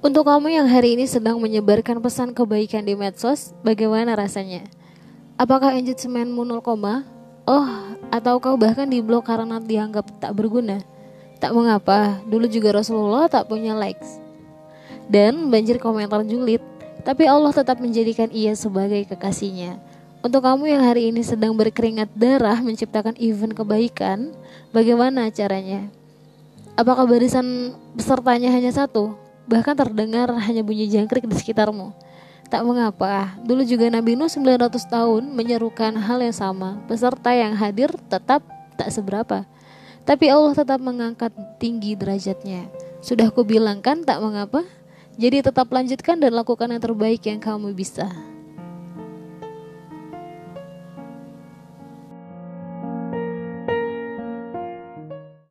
[0.00, 4.64] Untuk kamu yang hari ini sedang menyebarkan pesan kebaikan di medsos, bagaimana rasanya?
[5.36, 6.64] Apakah engagementmu 0,
[7.44, 7.68] oh
[8.08, 10.80] atau kau bahkan diblok karena dianggap tak berguna?
[11.36, 14.16] Tak mengapa, dulu juga Rasulullah tak punya likes.
[15.04, 16.64] Dan banjir komentar julid,
[17.04, 19.76] tapi Allah tetap menjadikan ia sebagai kekasihnya.
[20.24, 24.32] Untuk kamu yang hari ini sedang berkeringat darah menciptakan event kebaikan,
[24.72, 25.92] bagaimana caranya?
[26.72, 29.28] Apakah barisan pesertanya hanya satu?
[29.50, 31.90] Bahkan terdengar hanya bunyi jangkrik di sekitarmu.
[32.46, 36.78] Tak mengapa, dulu juga Nabi Nuh 900 tahun menyerukan hal yang sama.
[36.86, 38.46] Peserta yang hadir tetap
[38.78, 39.42] tak seberapa.
[40.06, 42.70] Tapi Allah tetap mengangkat tinggi derajatnya.
[43.02, 44.62] Sudah kubilang kan tak mengapa?
[45.18, 48.06] Jadi tetap lanjutkan dan lakukan yang terbaik yang kamu bisa.